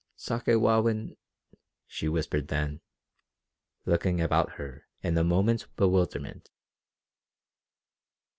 "Sakewawin," 0.17 1.15
she 1.85 2.09
whispered 2.09 2.47
then, 2.47 2.81
looking 3.85 4.19
about 4.19 4.53
her 4.53 4.87
in 5.03 5.15
a 5.15 5.23
moment's 5.23 5.67
bewilderment. 5.75 6.49